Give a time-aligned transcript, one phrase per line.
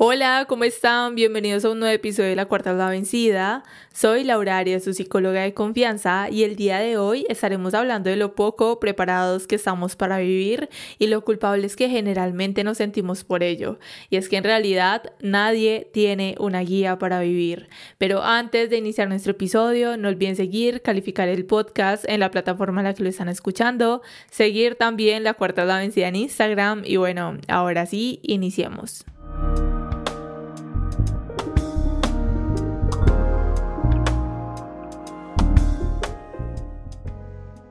[0.00, 1.16] Hola, ¿cómo están?
[1.16, 3.64] Bienvenidos a un nuevo episodio de La Cuarta La Vencida.
[3.92, 8.14] Soy Laura Arias, su psicóloga de confianza, y el día de hoy estaremos hablando de
[8.14, 10.68] lo poco preparados que estamos para vivir
[11.00, 13.80] y lo culpables que generalmente nos sentimos por ello.
[14.08, 17.68] Y es que en realidad nadie tiene una guía para vivir.
[17.98, 22.82] Pero antes de iniciar nuestro episodio, no olviden seguir, calificar el podcast en la plataforma
[22.82, 26.98] en la que lo están escuchando, seguir también La Cuarta La Vencida en Instagram y
[26.98, 29.04] bueno, ahora sí, iniciemos.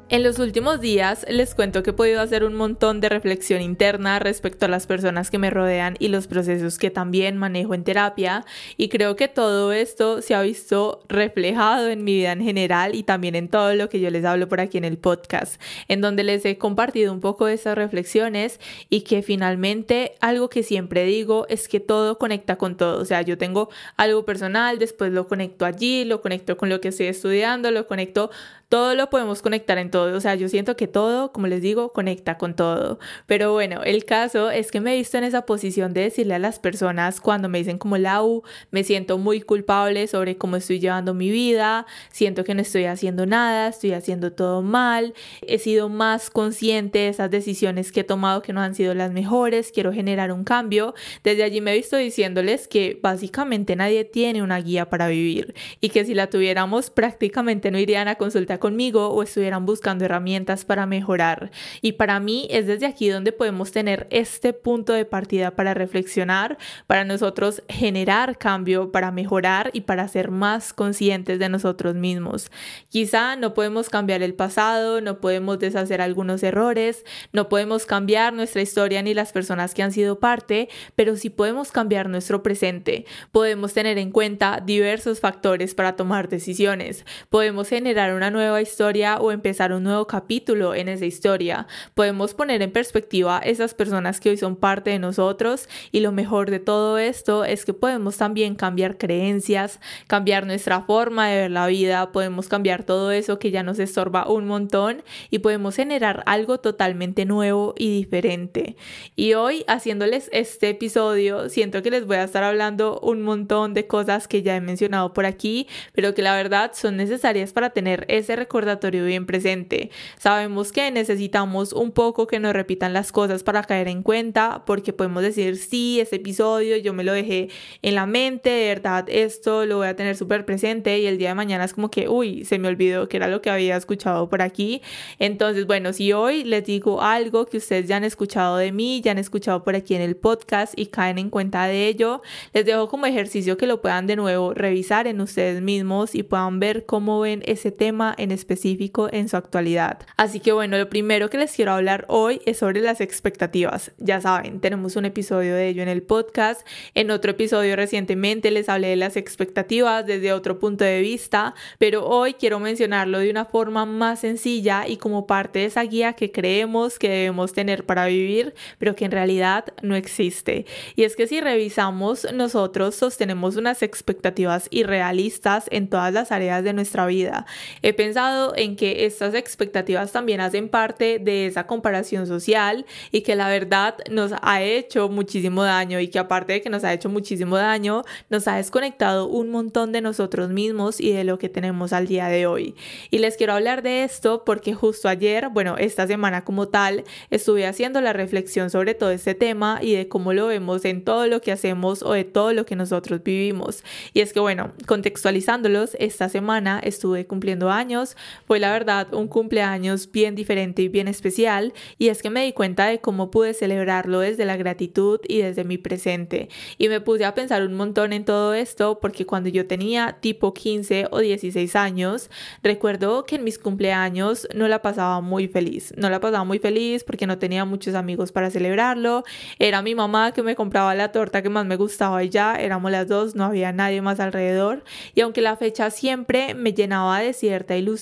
[0.09, 4.19] En los últimos días les cuento que he podido hacer un montón de reflexión interna
[4.19, 8.45] respecto a las personas que me rodean y los procesos que también manejo en terapia.
[8.77, 13.03] Y creo que todo esto se ha visto reflejado en mi vida en general y
[13.03, 16.23] también en todo lo que yo les hablo por aquí en el podcast, en donde
[16.23, 21.45] les he compartido un poco de esas reflexiones y que finalmente algo que siempre digo
[21.49, 25.65] es que todo conecta con todo, o sea, yo tengo algo personal, después lo conecto
[25.65, 28.31] allí, lo conecto con lo que estoy estudiando, lo conecto
[28.69, 30.15] todo lo podemos conectar en todo.
[30.15, 32.99] O sea, yo siento que todo, como les digo, conecta con todo.
[33.25, 36.39] Pero bueno, el caso es que me he visto en esa posición de decirle a
[36.39, 41.13] las personas cuando me dicen como Lau, me siento muy culpable sobre cómo estoy llevando
[41.13, 46.29] mi vida, siento que no estoy haciendo nada, estoy haciendo todo mal, he sido más
[46.29, 50.31] consciente de esas decisiones que he tomado que no han sido las mejores, quiero generar
[50.33, 50.93] un cambio.
[51.23, 55.89] Desde allí me he visto diciéndoles que básicamente nadie tiene una guía para vivir y
[55.89, 60.85] que si la tuviéramos prácticamente no irían a consultar conmigo o estuvieran buscando herramientas para
[60.85, 61.51] mejorar.
[61.81, 66.57] Y para mí es desde aquí donde podemos tener este punto de partida para reflexionar,
[66.87, 72.51] para nosotros generar cambio, para mejorar y para ser más conscientes de nosotros mismos.
[72.89, 77.03] Quizá no podemos cambiar el pasado, no podemos deshacer algunos errores,
[77.33, 81.71] no podemos cambiar nuestra historia ni las personas que han sido parte, pero sí podemos
[81.71, 83.05] cambiar nuestro presente.
[83.31, 87.05] Podemos tener en cuenta diversos factores para tomar decisiones.
[87.29, 91.67] Podemos generar una nueva historia o empezar un nuevo capítulo en esa historia.
[91.93, 96.49] Podemos poner en perspectiva esas personas que hoy son parte de nosotros y lo mejor
[96.49, 101.67] de todo esto es que podemos también cambiar creencias, cambiar nuestra forma de ver la
[101.67, 106.59] vida, podemos cambiar todo eso que ya nos estorba un montón y podemos generar algo
[106.59, 108.77] totalmente nuevo y diferente.
[109.17, 113.87] Y hoy haciéndoles este episodio, siento que les voy a estar hablando un montón de
[113.87, 118.05] cosas que ya he mencionado por aquí, pero que la verdad son necesarias para tener
[118.07, 119.89] ese recordatorio bien presente.
[120.17, 124.93] Sabemos que necesitamos un poco que nos repitan las cosas para caer en cuenta, porque
[124.93, 127.49] podemos decir, sí, este episodio yo me lo dejé
[127.81, 131.29] en la mente, de verdad, esto lo voy a tener súper presente y el día
[131.29, 134.29] de mañana es como que, uy, se me olvidó que era lo que había escuchado
[134.29, 134.81] por aquí.
[135.19, 139.11] Entonces, bueno, si hoy les digo algo que ustedes ya han escuchado de mí, ya
[139.11, 142.21] han escuchado por aquí en el podcast y caen en cuenta de ello,
[142.53, 146.59] les dejo como ejercicio que lo puedan de nuevo revisar en ustedes mismos y puedan
[146.59, 149.99] ver cómo ven ese tema en específico en su actualidad.
[150.17, 153.91] Así que bueno, lo primero que les quiero hablar hoy es sobre las expectativas.
[153.97, 156.65] Ya saben, tenemos un episodio de ello en el podcast.
[156.93, 162.05] En otro episodio recientemente les hablé de las expectativas desde otro punto de vista, pero
[162.05, 166.31] hoy quiero mencionarlo de una forma más sencilla y como parte de esa guía que
[166.31, 170.65] creemos que debemos tener para vivir, pero que en realidad no existe.
[170.95, 176.73] Y es que si revisamos, nosotros sostenemos unas expectativas irrealistas en todas las áreas de
[176.73, 177.45] nuestra vida.
[177.81, 183.21] He pensado pensado en que estas expectativas también hacen parte de esa comparación social y
[183.21, 186.93] que la verdad nos ha hecho muchísimo daño y que aparte de que nos ha
[186.93, 191.47] hecho muchísimo daño, nos ha desconectado un montón de nosotros mismos y de lo que
[191.47, 192.73] tenemos al día de hoy.
[193.11, 197.67] Y les quiero hablar de esto porque justo ayer, bueno, esta semana como tal, estuve
[197.67, 201.39] haciendo la reflexión sobre todo este tema y de cómo lo vemos en todo lo
[201.39, 203.83] que hacemos o de todo lo que nosotros vivimos.
[204.15, 208.06] Y es que bueno, contextualizándolos, esta semana estuve cumpliendo años,
[208.45, 212.53] fue la verdad un cumpleaños bien diferente y bien especial y es que me di
[212.53, 216.49] cuenta de cómo pude celebrarlo desde la gratitud y desde mi presente.
[216.77, 220.53] Y me puse a pensar un montón en todo esto porque cuando yo tenía tipo
[220.53, 222.29] 15 o 16 años,
[222.63, 227.03] recuerdo que en mis cumpleaños no la pasaba muy feliz, no la pasaba muy feliz
[227.03, 229.23] porque no tenía muchos amigos para celebrarlo,
[229.59, 232.91] era mi mamá que me compraba la torta que más me gustaba y ya éramos
[232.91, 234.83] las dos, no había nadie más alrededor.
[235.15, 237.96] Y aunque la fecha siempre me llenaba de cierta ilusión,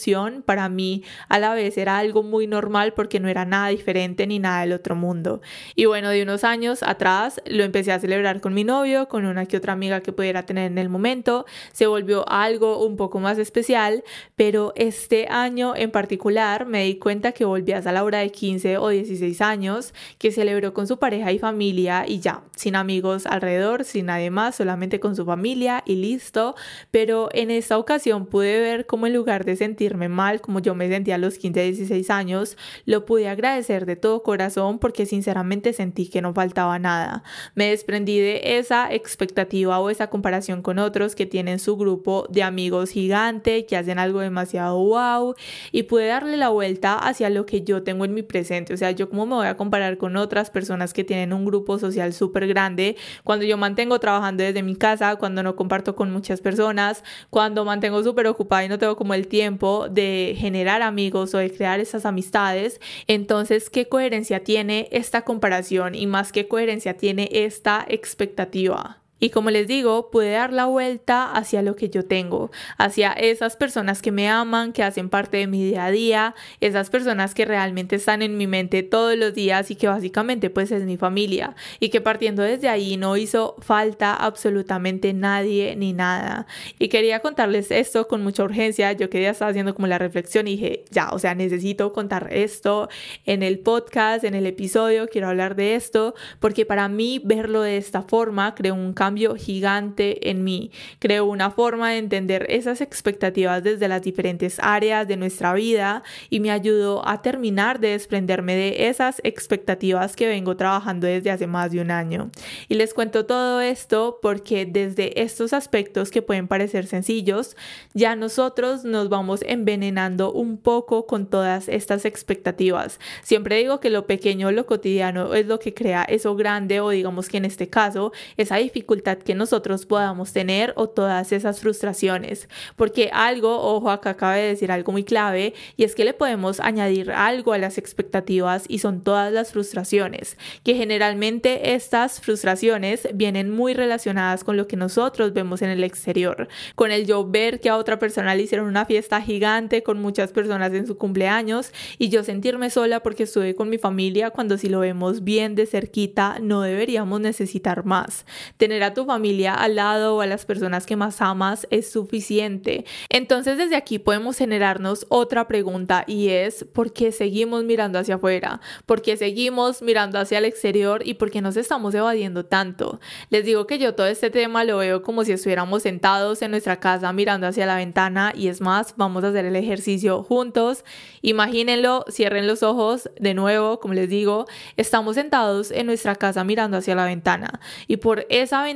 [0.45, 4.39] para mí a la vez era algo muy normal porque no era nada diferente ni
[4.39, 5.41] nada del otro mundo.
[5.75, 9.45] Y bueno, de unos años atrás lo empecé a celebrar con mi novio, con una
[9.45, 13.37] que otra amiga que pudiera tener en el momento, se volvió algo un poco más
[13.37, 14.03] especial,
[14.35, 18.77] pero este año en particular me di cuenta que volví a la hora de 15
[18.77, 23.83] o 16 años, que celebró con su pareja y familia y ya, sin amigos alrededor,
[23.83, 26.55] sin nadie más, solamente con su familia y listo,
[26.91, 30.87] pero en esta ocasión pude ver cómo en lugar de sentirme mal como yo me
[30.87, 36.07] sentía a los 15, 16 años, lo pude agradecer de todo corazón porque sinceramente sentí
[36.07, 37.23] que no faltaba nada.
[37.55, 42.43] Me desprendí de esa expectativa o esa comparación con otros que tienen su grupo de
[42.43, 45.35] amigos gigante, que hacen algo demasiado wow
[45.73, 48.73] y pude darle la vuelta hacia lo que yo tengo en mi presente.
[48.73, 51.79] O sea, yo cómo me voy a comparar con otras personas que tienen un grupo
[51.79, 52.95] social súper grande
[53.25, 58.01] cuando yo mantengo trabajando desde mi casa, cuando no comparto con muchas personas, cuando mantengo
[58.03, 62.05] súper ocupada y no tengo como el tiempo de generar amigos o de crear esas
[62.05, 62.79] amistades.
[63.07, 69.04] Entonces, ¿qué coherencia tiene esta comparación y más qué coherencia tiene esta expectativa?
[69.25, 73.55] Y como les digo, pude dar la vuelta hacia lo que yo tengo, hacia esas
[73.55, 77.43] personas que me aman, que hacen parte de mi día a día, esas personas que
[77.43, 81.55] realmente están en mi mente todos los días y que básicamente pues es mi familia
[81.79, 86.45] y que partiendo desde ahí no hizo falta absolutamente nadie ni nada.
[86.77, 90.51] Y quería contarles esto con mucha urgencia, yo quería estar haciendo como la reflexión y
[90.51, 92.89] dije, ya, o sea, necesito contar esto
[93.25, 97.77] en el podcast, en el episodio, quiero hablar de esto, porque para mí verlo de
[97.77, 100.71] esta forma creó un cambio gigante en mí.
[100.99, 106.39] Creo una forma de entender esas expectativas desde las diferentes áreas de nuestra vida y
[106.39, 111.71] me ayudó a terminar de desprenderme de esas expectativas que vengo trabajando desde hace más
[111.71, 112.29] de un año.
[112.67, 117.55] Y les cuento todo esto porque desde estos aspectos que pueden parecer sencillos,
[117.93, 122.99] ya nosotros nos vamos envenenando un poco con todas estas expectativas.
[123.23, 127.29] Siempre digo que lo pequeño, lo cotidiano es lo que crea eso grande o digamos
[127.29, 132.49] que en este caso esa dificultad que nosotros podamos tener o todas esas frustraciones.
[132.75, 136.59] Porque algo, ojo, acá acaba de decir algo muy clave y es que le podemos
[136.59, 143.51] añadir algo a las expectativas y son todas las frustraciones, que generalmente estas frustraciones vienen
[143.51, 147.69] muy relacionadas con lo que nosotros vemos en el exterior, con el yo ver que
[147.69, 152.09] a otra persona le hicieron una fiesta gigante con muchas personas en su cumpleaños y
[152.09, 156.37] yo sentirme sola porque estuve con mi familia cuando si lo vemos bien de cerquita
[156.41, 158.25] no deberíamos necesitar más.
[158.57, 162.85] Tener a tu familia al lado o a las personas que más amas es suficiente.
[163.09, 168.61] Entonces desde aquí podemos generarnos otra pregunta y es ¿por qué seguimos mirando hacia afuera?
[168.85, 172.99] ¿Por qué seguimos mirando hacia el exterior y por qué nos estamos evadiendo tanto?
[173.29, 176.79] Les digo que yo todo este tema lo veo como si estuviéramos sentados en nuestra
[176.79, 180.85] casa mirando hacia la ventana y es más, vamos a hacer el ejercicio juntos.
[181.21, 184.45] Imagínenlo, cierren los ojos de nuevo, como les digo,
[184.77, 188.74] estamos sentados en nuestra casa mirando hacia la ventana y por esa ventana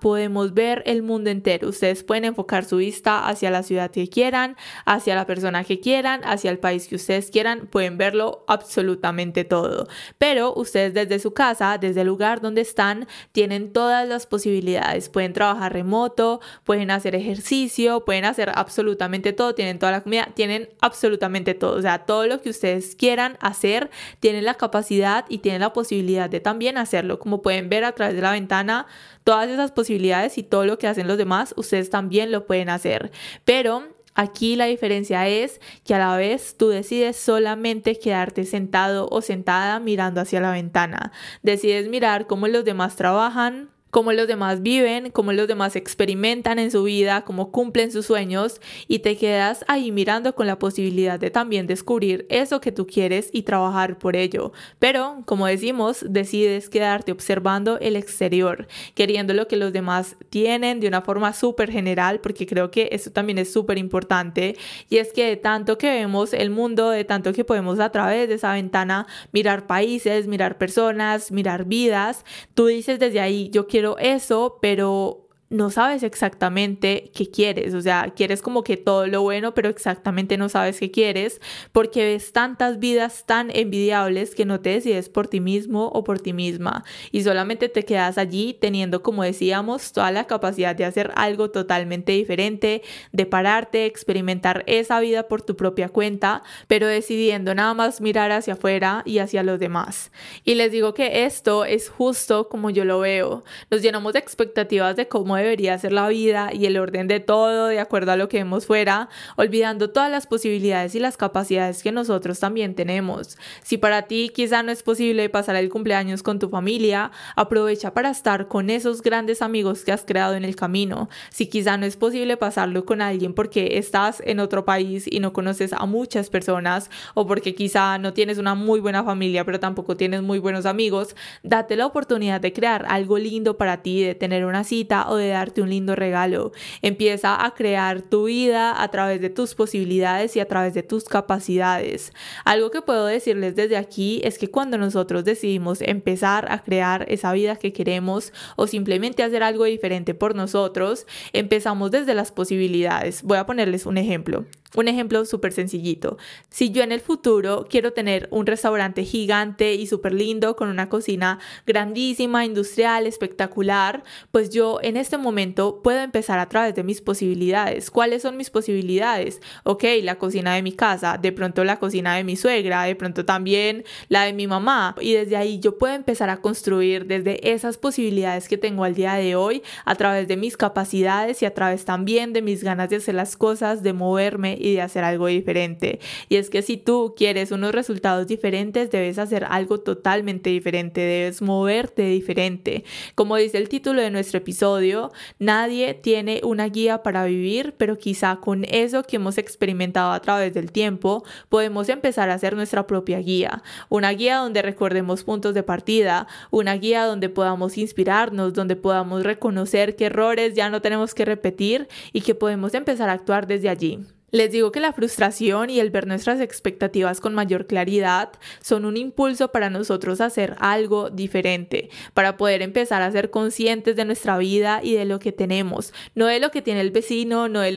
[0.00, 1.68] podemos ver el mundo entero.
[1.68, 6.20] Ustedes pueden enfocar su vista hacia la ciudad que quieran, hacia la persona que quieran,
[6.24, 7.66] hacia el país que ustedes quieran.
[7.66, 9.88] Pueden verlo absolutamente todo.
[10.18, 15.08] Pero ustedes desde su casa, desde el lugar donde están, tienen todas las posibilidades.
[15.08, 19.54] Pueden trabajar remoto, pueden hacer ejercicio, pueden hacer absolutamente todo.
[19.54, 21.76] Tienen toda la comida, tienen absolutamente todo.
[21.76, 26.30] O sea, todo lo que ustedes quieran hacer, tienen la capacidad y tienen la posibilidad
[26.30, 27.18] de también hacerlo.
[27.18, 28.86] Como pueden ver a través de la ventana,
[29.24, 33.10] todas esas posibilidades y todo lo que hacen los demás, ustedes también lo pueden hacer.
[33.44, 39.20] Pero Aquí la diferencia es que a la vez tú decides solamente quedarte sentado o
[39.22, 41.10] sentada mirando hacia la ventana.
[41.42, 46.72] Decides mirar cómo los demás trabajan, cómo los demás viven, cómo los demás experimentan en
[46.72, 51.30] su vida, cómo cumplen sus sueños y te quedas ahí mirando con la posibilidad de
[51.30, 54.52] también descubrir eso que tú quieres y trabajar por ello.
[54.80, 60.88] Pero, como decimos, decides quedarte observando el exterior, queriendo lo que los demás tienen de
[60.88, 64.56] una forma súper general, porque creo que eso también es súper importante.
[64.90, 68.28] Y es que de tanto que vemos el mundo, de tanto que podemos a través
[68.28, 72.24] de esa ventana mirar países, mirar personas, mirar vidas,
[72.54, 78.12] tú dices desde ahí, yo quiero eso, pero no sabes exactamente qué quieres, o sea,
[78.16, 81.40] quieres como que todo lo bueno, pero exactamente no sabes qué quieres,
[81.72, 86.18] porque ves tantas vidas tan envidiables que no te decides por ti mismo o por
[86.20, 91.12] ti misma y solamente te quedas allí teniendo, como decíamos, toda la capacidad de hacer
[91.16, 92.82] algo totalmente diferente,
[93.12, 98.54] de pararte, experimentar esa vida por tu propia cuenta, pero decidiendo nada más mirar hacia
[98.54, 100.10] afuera y hacia los demás.
[100.44, 103.44] Y les digo que esto es justo como yo lo veo.
[103.70, 107.68] Nos llenamos de expectativas de cómo debería ser la vida y el orden de todo
[107.68, 111.92] de acuerdo a lo que vemos fuera, olvidando todas las posibilidades y las capacidades que
[111.92, 113.38] nosotros también tenemos.
[113.62, 118.10] Si para ti quizá no es posible pasar el cumpleaños con tu familia, aprovecha para
[118.10, 121.08] estar con esos grandes amigos que has creado en el camino.
[121.30, 125.32] Si quizá no es posible pasarlo con alguien porque estás en otro país y no
[125.32, 129.96] conoces a muchas personas o porque quizá no tienes una muy buena familia pero tampoco
[129.96, 134.44] tienes muy buenos amigos, date la oportunidad de crear algo lindo para ti, de tener
[134.44, 136.52] una cita o de darte un lindo regalo.
[136.82, 141.04] Empieza a crear tu vida a través de tus posibilidades y a través de tus
[141.04, 142.12] capacidades.
[142.44, 147.32] Algo que puedo decirles desde aquí es que cuando nosotros decidimos empezar a crear esa
[147.32, 153.22] vida que queremos o simplemente hacer algo diferente por nosotros, empezamos desde las posibilidades.
[153.22, 154.44] Voy a ponerles un ejemplo.
[154.76, 156.18] Un ejemplo súper sencillito.
[156.50, 160.88] Si yo en el futuro quiero tener un restaurante gigante y súper lindo con una
[160.88, 164.02] cocina grandísima, industrial, espectacular,
[164.32, 167.90] pues yo en este momento puedo empezar a través de mis posibilidades.
[167.90, 169.40] ¿Cuáles son mis posibilidades?
[169.62, 173.24] Ok, la cocina de mi casa, de pronto la cocina de mi suegra, de pronto
[173.24, 174.96] también la de mi mamá.
[175.00, 179.14] Y desde ahí yo puedo empezar a construir desde esas posibilidades que tengo al día
[179.14, 182.96] de hoy, a través de mis capacidades y a través también de mis ganas de
[182.96, 186.00] hacer las cosas, de moverme y de hacer algo diferente.
[186.30, 191.42] Y es que si tú quieres unos resultados diferentes, debes hacer algo totalmente diferente, debes
[191.42, 192.84] moverte diferente.
[193.14, 198.36] Como dice el título de nuestro episodio, nadie tiene una guía para vivir, pero quizá
[198.36, 203.18] con eso que hemos experimentado a través del tiempo, podemos empezar a hacer nuestra propia
[203.18, 203.62] guía.
[203.90, 209.94] Una guía donde recordemos puntos de partida, una guía donde podamos inspirarnos, donde podamos reconocer
[209.94, 213.98] qué errores ya no tenemos que repetir y que podemos empezar a actuar desde allí.
[214.34, 218.96] Les digo que la frustración y el ver nuestras expectativas con mayor claridad son un
[218.96, 224.80] impulso para nosotros hacer algo diferente, para poder empezar a ser conscientes de nuestra vida
[224.82, 227.76] y de lo que tenemos, no de lo que tiene el vecino, no de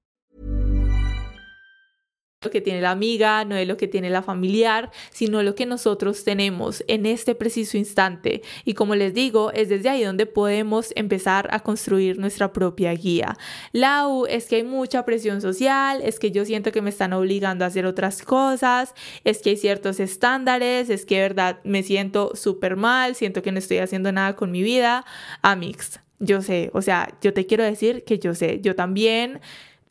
[2.43, 5.67] Lo que tiene la amiga, no es lo que tiene la familiar, sino lo que
[5.67, 8.41] nosotros tenemos en este preciso instante.
[8.65, 13.37] Y como les digo, es desde ahí donde podemos empezar a construir nuestra propia guía.
[13.73, 17.13] La U es que hay mucha presión social, es que yo siento que me están
[17.13, 22.31] obligando a hacer otras cosas, es que hay ciertos estándares, es que verdad me siento
[22.33, 25.05] súper mal, siento que no estoy haciendo nada con mi vida.
[25.43, 29.41] Amix, yo sé, o sea, yo te quiero decir que yo sé, yo también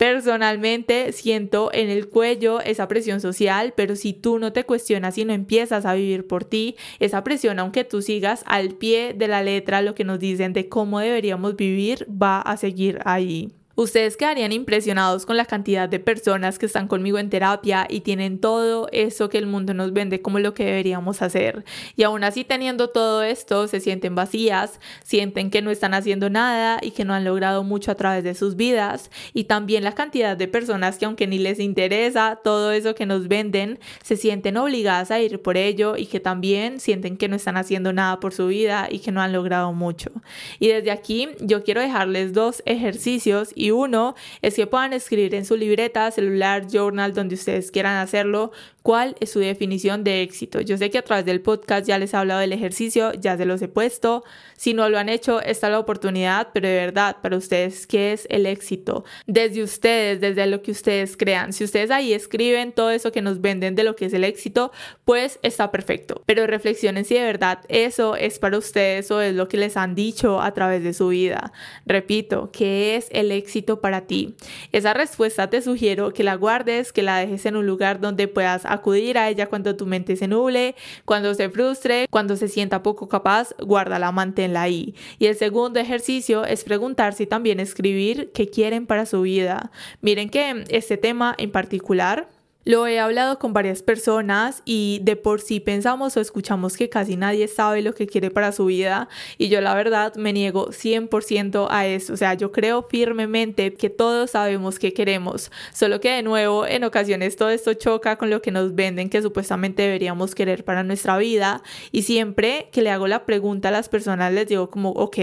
[0.01, 5.25] Personalmente siento en el cuello esa presión social, pero si tú no te cuestionas y
[5.25, 9.43] no empiezas a vivir por ti, esa presión, aunque tú sigas al pie de la
[9.43, 13.51] letra lo que nos dicen de cómo deberíamos vivir, va a seguir ahí.
[13.75, 18.39] Ustedes quedarían impresionados con la cantidad de personas que están conmigo en terapia y tienen
[18.39, 21.63] todo eso que el mundo nos vende como lo que deberíamos hacer.
[21.95, 26.79] Y aún así teniendo todo esto, se sienten vacías, sienten que no están haciendo nada
[26.81, 29.09] y que no han logrado mucho a través de sus vidas.
[29.33, 33.27] Y también la cantidad de personas que aunque ni les interesa todo eso que nos
[33.27, 37.57] venden, se sienten obligadas a ir por ello y que también sienten que no están
[37.57, 40.11] haciendo nada por su vida y que no han logrado mucho.
[40.59, 45.45] Y desde aquí yo quiero dejarles dos ejercicios y uno es que puedan escribir en
[45.45, 48.51] su libreta, celular, journal, donde ustedes quieran hacerlo,
[48.83, 50.61] cuál es su definición de éxito.
[50.61, 53.45] Yo sé que a través del podcast ya les he hablado del ejercicio, ya se
[53.45, 54.23] los he puesto.
[54.57, 58.13] Si no lo han hecho, esta es la oportunidad, pero de verdad, para ustedes, ¿qué
[58.13, 59.05] es el éxito?
[59.27, 61.53] Desde ustedes, desde lo que ustedes crean.
[61.53, 64.71] Si ustedes ahí escriben todo eso que nos venden de lo que es el éxito,
[65.05, 66.21] pues está perfecto.
[66.25, 69.95] Pero reflexionen si de verdad eso es para ustedes o es lo que les han
[69.95, 71.51] dicho a través de su vida.
[71.85, 74.35] Repito, ¿qué es el éxito para ti?
[74.71, 78.65] Esa respuesta te sugiero que la guardes, que la dejes en un lugar donde puedas
[78.73, 80.75] acudir a ella cuando tu mente se nuble,
[81.05, 84.95] cuando se frustre, cuando se sienta poco capaz, guárdala, manténla ahí.
[85.19, 89.71] Y el segundo ejercicio es preguntar si también escribir qué quieren para su vida.
[90.01, 92.29] Miren que este tema en particular
[92.63, 97.15] lo he hablado con varias personas y de por sí pensamos o escuchamos que casi
[97.15, 101.67] nadie sabe lo que quiere para su vida y yo la verdad me niego 100%
[101.69, 102.13] a eso.
[102.13, 106.83] O sea, yo creo firmemente que todos sabemos qué queremos, solo que de nuevo en
[106.83, 111.17] ocasiones todo esto choca con lo que nos venden que supuestamente deberíamos querer para nuestra
[111.17, 115.17] vida y siempre que le hago la pregunta a las personas les digo como, ok,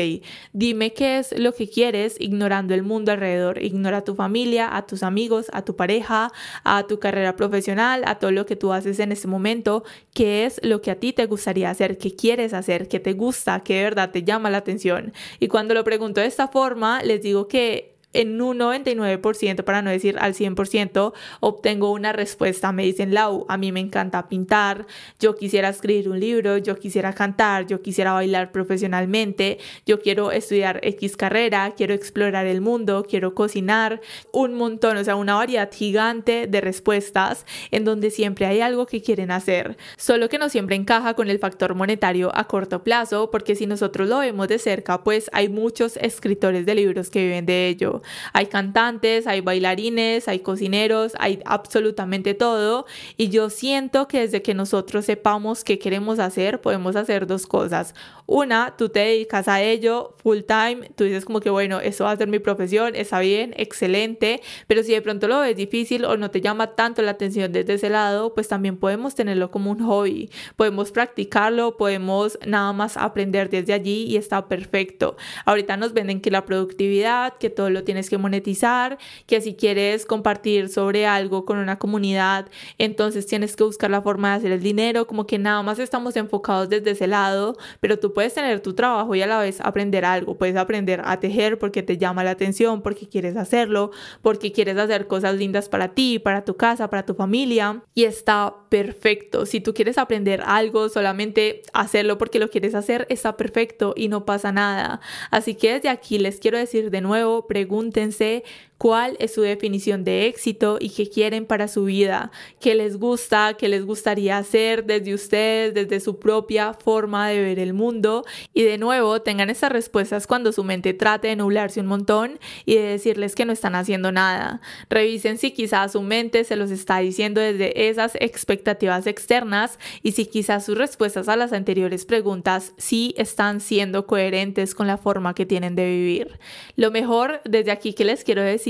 [0.53, 4.87] dime qué es lo que quieres ignorando el mundo alrededor, ignora a tu familia, a
[4.87, 6.33] tus amigos, a tu pareja,
[6.65, 10.61] a tu carrera profesional, a todo lo que tú haces en este momento, qué es
[10.63, 13.83] lo que a ti te gustaría hacer, qué quieres hacer, qué te gusta, qué de
[13.85, 15.13] verdad te llama la atención.
[15.41, 19.91] Y cuando lo pregunto de esta forma, les digo que en un 99%, para no
[19.91, 22.73] decir al 100%, obtengo una respuesta.
[22.73, 24.87] Me dicen, Lau, a mí me encanta pintar,
[25.21, 30.81] yo quisiera escribir un libro, yo quisiera cantar, yo quisiera bailar profesionalmente, yo quiero estudiar
[30.83, 34.01] X carrera, quiero explorar el mundo, quiero cocinar,
[34.33, 39.03] un montón, o sea, una variedad gigante de respuestas en donde siempre hay algo que
[39.03, 43.55] quieren hacer, solo que no siempre encaja con el factor monetario a corto plazo, porque
[43.55, 47.69] si nosotros lo vemos de cerca, pues hay muchos escritores de libros que viven de
[47.69, 47.99] ello
[48.33, 52.87] hay cantantes, hay bailarines, hay cocineros, hay absolutamente todo.
[53.17, 57.95] Y yo siento que desde que nosotros sepamos qué queremos hacer, podemos hacer dos cosas.
[58.31, 62.11] Una, tú te dedicas a ello full time, tú dices como que bueno, eso va
[62.11, 66.19] a ser mi profesión, está bien, excelente, pero si de pronto lo ves difícil o
[66.19, 69.81] no te llama tanto la atención desde ese lado, pues también podemos tenerlo como un
[69.81, 75.17] hobby, podemos practicarlo, podemos nada más aprender desde allí y está perfecto.
[75.47, 80.05] Ahorita nos venden que la productividad, que todo lo tienes que monetizar, que si quieres
[80.05, 84.63] compartir sobre algo con una comunidad, entonces tienes que buscar la forma de hacer el
[84.63, 88.75] dinero, como que nada más estamos enfocados desde ese lado, pero tú puedes tener tu
[88.75, 92.33] trabajo y a la vez aprender algo, puedes aprender a tejer porque te llama la
[92.33, 97.07] atención, porque quieres hacerlo, porque quieres hacer cosas lindas para ti, para tu casa, para
[97.07, 99.47] tu familia y está perfecto.
[99.47, 104.27] Si tú quieres aprender algo, solamente hacerlo porque lo quieres hacer, está perfecto y no
[104.27, 105.01] pasa nada.
[105.31, 107.47] Así que desde aquí les quiero decir de nuevo,
[107.79, 108.43] pregúntense
[108.79, 113.55] cuál es su definición de éxito y qué quieren para su vida, qué les gusta,
[113.59, 118.25] qué les gustaría hacer desde ustedes, desde su propia forma de ver el mundo.
[118.55, 122.77] Y de nuevo, tengan esas respuestas cuando su mente trate de nublarse un montón y
[122.77, 124.61] de decirles que no están haciendo nada.
[124.89, 130.27] Revisen si quizás su mente se los está diciendo desde esas expectativas externas y si
[130.27, 135.47] quizás sus respuestas a las anteriores preguntas sí están siendo coherentes con la forma que
[135.47, 136.39] tienen de vivir.
[136.77, 138.68] Lo mejor desde aquí que les quiero decir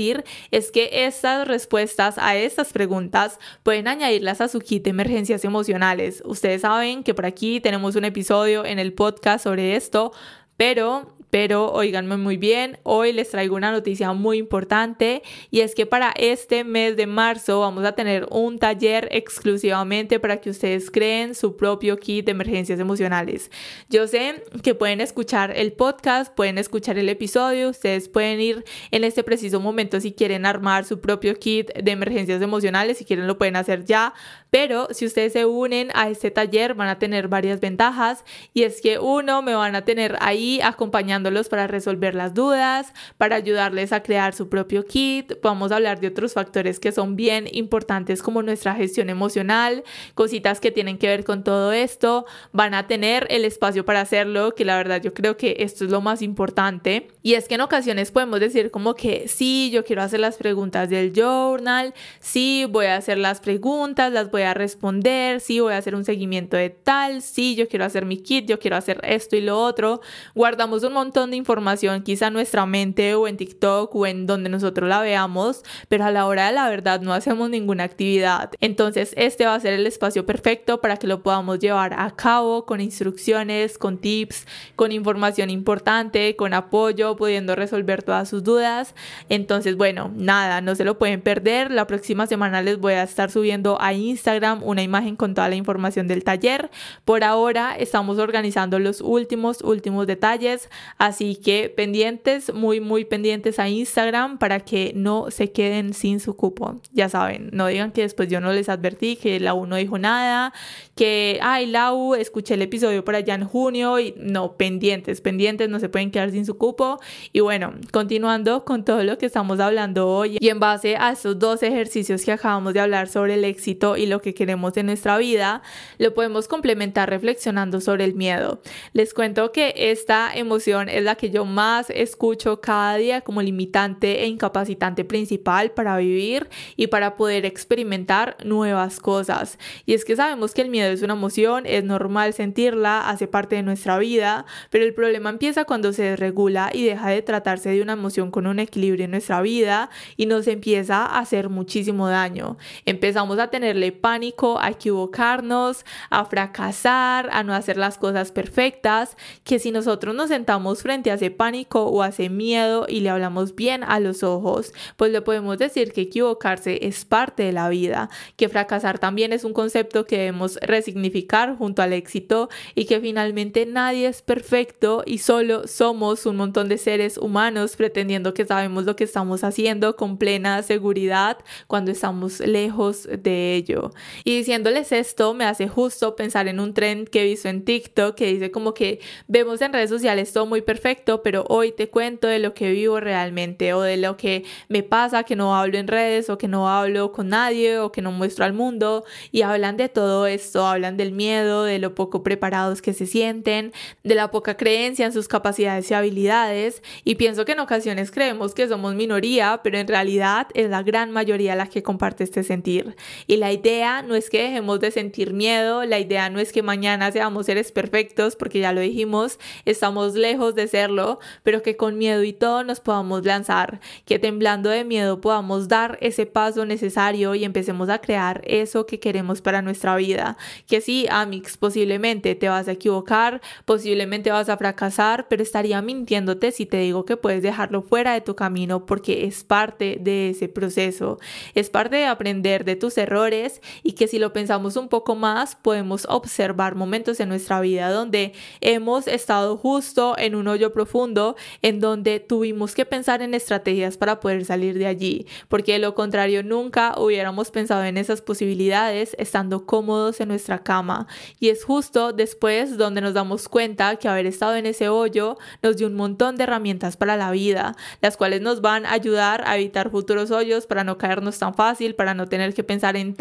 [0.51, 6.23] es que estas respuestas a estas preguntas pueden añadirlas a su kit de emergencias emocionales.
[6.25, 10.13] Ustedes saben que por aquí tenemos un episodio en el podcast sobre esto,
[10.57, 15.85] pero pero oíganme muy bien, hoy les traigo una noticia muy importante y es que
[15.85, 21.35] para este mes de marzo vamos a tener un taller exclusivamente para que ustedes creen
[21.35, 23.51] su propio kit de emergencias emocionales.
[23.89, 29.03] Yo sé que pueden escuchar el podcast, pueden escuchar el episodio, ustedes pueden ir en
[29.03, 33.37] este preciso momento si quieren armar su propio kit de emergencias emocionales, si quieren lo
[33.37, 34.13] pueden hacer ya,
[34.49, 38.81] Pero si ustedes se unen a este taller van a tener varias ventajas y es
[38.81, 44.01] que uno, me van a tener ahí acompañándolos para resolver las dudas, para ayudarles a
[44.01, 45.33] crear su propio kit.
[45.41, 49.83] Vamos a hablar de otros factores que son bien importantes como nuestra gestión emocional,
[50.15, 52.25] cositas que tienen que ver con todo esto.
[52.51, 55.91] Van a tener el espacio para hacerlo, que la verdad yo creo que esto es
[55.91, 57.07] lo más importante.
[57.21, 60.89] Y es que en ocasiones podemos decir como que sí, yo quiero hacer las preguntas
[60.89, 65.77] del journal, sí, voy a hacer las preguntas, las voy a responder, sí, voy a
[65.77, 69.35] hacer un seguimiento de tal, sí, yo quiero hacer mi kit, yo quiero hacer esto
[69.35, 70.01] y lo otro.
[70.35, 74.49] Guardamos un montón de información quizá en nuestra mente o en TikTok o en donde
[74.49, 78.51] nosotros la veamos, pero a la hora de la verdad no hacemos ninguna actividad.
[78.59, 82.65] Entonces este va a ser el espacio perfecto para que lo podamos llevar a cabo
[82.65, 88.95] con instrucciones, con tips, con información importante, con apoyo, pudiendo resolver todas sus dudas.
[89.29, 91.71] Entonces, bueno, nada, no se lo pueden perder.
[91.71, 94.28] La próxima semana les voy a estar subiendo a Instagram
[94.61, 96.69] una imagen con toda la información del taller.
[97.05, 103.69] Por ahora estamos organizando los últimos, últimos detalles, así que pendientes, muy, muy pendientes a
[103.69, 106.79] Instagram para que no se queden sin su cupo.
[106.93, 109.97] Ya saben, no digan que después yo no les advertí, que la U no dijo
[109.97, 110.53] nada,
[110.95, 115.69] que, ay, la U, escuché el episodio por allá en junio y no, pendientes, pendientes,
[115.69, 116.99] no se pueden quedar sin su cupo.
[117.33, 121.39] Y bueno, continuando con todo lo que estamos hablando hoy y en base a estos
[121.39, 125.17] dos ejercicios que acabamos de hablar sobre el éxito y lo que queremos en nuestra
[125.17, 125.61] vida,
[125.97, 128.61] lo podemos complementar reflexionando sobre el miedo.
[128.93, 134.23] Les cuento que esta emoción es la que yo más escucho cada día como limitante
[134.23, 139.57] e incapacitante principal para vivir y para poder experimentar nuevas cosas.
[139.85, 143.55] Y es que sabemos que el miedo es una emoción, es normal sentirla, hace parte
[143.55, 147.81] de nuestra vida, pero el problema empieza cuando se desregula y deja de tratarse de
[147.81, 152.57] una emoción con un equilibrio en nuestra vida y nos empieza a hacer muchísimo daño.
[152.85, 159.59] Empezamos a tenerle pánico, a equivocarnos, a fracasar, a no hacer las cosas perfectas, que
[159.59, 163.53] si nosotros nos sentamos frente a ese pánico o a ese miedo y le hablamos
[163.53, 168.09] bien a los ojos, pues le podemos decir que equivocarse es parte de la vida,
[168.35, 173.67] que fracasar también es un concepto que debemos resignificar junto al éxito y que finalmente
[173.67, 178.95] nadie es perfecto y solo somos un montón de seres humanos pretendiendo que sabemos lo
[178.95, 183.91] que estamos haciendo con plena seguridad cuando estamos lejos de ello.
[184.23, 188.15] Y diciéndoles esto me hace justo pensar en un trend que he visto en TikTok
[188.15, 192.27] que dice como que vemos en redes sociales todo muy perfecto, pero hoy te cuento
[192.27, 195.87] de lo que vivo realmente o de lo que me pasa que no hablo en
[195.87, 199.77] redes o que no hablo con nadie o que no muestro al mundo y hablan
[199.77, 203.71] de todo esto, hablan del miedo, de lo poco preparados que se sienten,
[204.03, 208.53] de la poca creencia en sus capacidades y habilidades y pienso que en ocasiones creemos
[208.53, 212.95] que somos minoría, pero en realidad es la gran mayoría la que comparte este sentir.
[213.27, 216.63] Y la idea no es que dejemos de sentir miedo, la idea no es que
[216.63, 221.97] mañana seamos seres perfectos, porque ya lo dijimos, estamos lejos de serlo, pero que con
[221.97, 227.35] miedo y todo nos podamos lanzar, que temblando de miedo podamos dar ese paso necesario
[227.35, 230.37] y empecemos a crear eso que queremos para nuestra vida.
[230.67, 236.51] Que sí, Amix, posiblemente te vas a equivocar, posiblemente vas a fracasar, pero estaría mintiéndote
[236.51, 240.47] si te digo que puedes dejarlo fuera de tu camino porque es parte de ese
[240.47, 241.19] proceso,
[241.55, 245.55] es parte de aprender de tus errores y que si lo pensamos un poco más
[245.55, 251.79] podemos observar momentos en nuestra vida donde hemos estado justo en un hoyo profundo en
[251.79, 256.43] donde tuvimos que pensar en estrategias para poder salir de allí, porque de lo contrario
[256.43, 261.07] nunca hubiéramos pensado en esas posibilidades estando cómodos en nuestra cama.
[261.39, 265.77] Y es justo después donde nos damos cuenta que haber estado en ese hoyo nos
[265.77, 269.57] dio un montón de herramientas para la vida, las cuales nos van a ayudar a
[269.57, 273.15] evitar futuros hoyos para no caernos tan fácil, para no tener que pensar en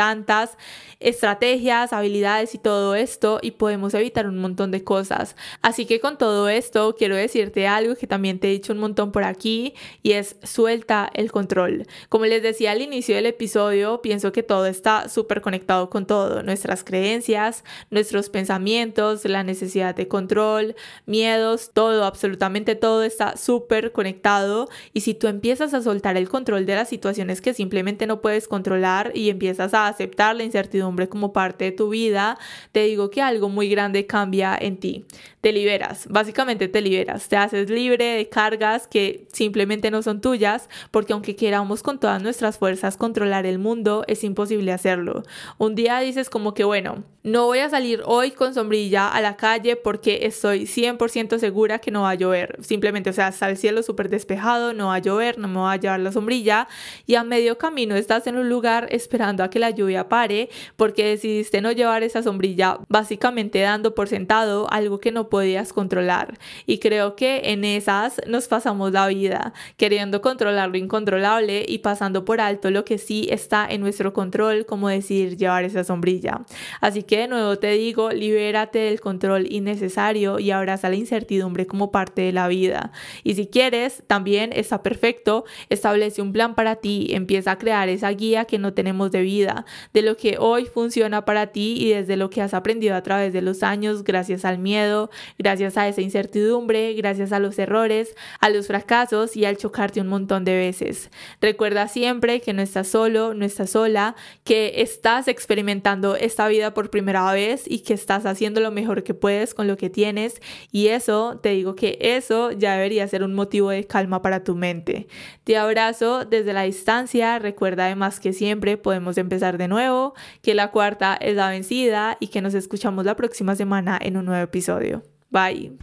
[1.01, 5.37] estrategias, habilidades y todo esto y podemos evitar un montón de cosas.
[5.63, 9.13] Así que con todo esto quiero decirte algo que también te he dicho un montón
[9.13, 11.87] por aquí y es suelta el control.
[12.09, 16.43] Como les decía al inicio del episodio, pienso que todo está súper conectado con todo,
[16.43, 20.75] nuestras creencias, nuestros pensamientos, la necesidad de control,
[21.07, 26.67] miedos, todo, absolutamente todo está súper conectado y si tú empiezas a soltar el control
[26.67, 31.33] de las situaciones que simplemente no puedes controlar y empiezas a aceptar la incertidumbre como
[31.33, 32.39] parte de tu vida,
[32.73, 35.05] te digo que algo muy grande cambia en ti.
[35.41, 40.69] Te liberas, básicamente te liberas, te haces libre de cargas que simplemente no son tuyas,
[40.91, 45.23] porque aunque queramos con todas nuestras fuerzas controlar el mundo, es imposible hacerlo.
[45.59, 49.37] Un día dices como que, bueno, no voy a salir hoy con sombrilla a la
[49.37, 52.57] calle porque estoy 100% segura que no va a llover.
[52.63, 55.73] Simplemente, o sea, está el cielo súper despejado, no va a llover, no me va
[55.73, 56.69] a llevar la sombrilla
[57.07, 60.49] y a medio camino estás en un lugar esperando a que la lluvia pare pare
[60.75, 66.39] porque decidiste no llevar esa sombrilla, básicamente dando por sentado algo que no podías controlar.
[66.67, 72.25] Y creo que en esas nos pasamos la vida, queriendo controlar lo incontrolable y pasando
[72.25, 76.41] por alto lo que sí está en nuestro control, como decir llevar esa sombrilla.
[76.81, 81.93] Así que de nuevo te digo, libérate del control innecesario y abraza la incertidumbre como
[81.93, 82.91] parte de la vida.
[83.23, 88.11] Y si quieres, también está perfecto, establece un plan para ti, empieza a crear esa
[88.11, 92.17] guía que no tenemos de vida, de lo que hoy funciona para ti y desde
[92.17, 96.01] lo que has aprendido a través de los años, gracias al miedo, gracias a esa
[96.01, 101.11] incertidumbre, gracias a los errores, a los fracasos y al chocarte un montón de veces.
[101.43, 106.89] Recuerda siempre que no estás solo, no estás sola, que estás experimentando esta vida por
[106.89, 110.41] primera vez y que estás haciendo lo mejor que puedes con lo que tienes
[110.73, 114.55] y eso, te digo que eso ya debería ser un motivo de calma para tu
[114.55, 115.07] mente.
[115.45, 119.98] Te abrazo desde la distancia, recuerda además que siempre podemos empezar de nuevo,
[120.43, 124.25] que la cuarta es la vencida y que nos escuchamos la próxima semana en un
[124.25, 125.03] nuevo episodio.
[125.31, 125.79] Bye.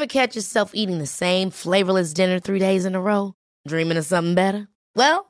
[0.00, 3.34] Ever catch yourself eating the same flavorless dinner three days in a row?
[3.68, 4.66] Dreaming of something better?
[4.96, 5.29] Well,